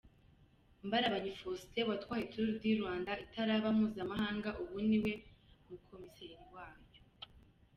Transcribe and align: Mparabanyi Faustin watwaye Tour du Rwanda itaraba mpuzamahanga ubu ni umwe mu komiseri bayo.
Mparabanyi 0.85 1.31
Faustin 1.39 1.85
watwaye 1.89 2.25
Tour 2.31 2.49
du 2.61 2.71
Rwanda 2.79 3.11
itaraba 3.23 3.67
mpuzamahanga 3.77 4.49
ubu 4.61 4.77
ni 4.87 4.95
umwe 4.99 5.13
mu 5.67 5.75
komiseri 5.87 6.35
bayo. 6.53 6.91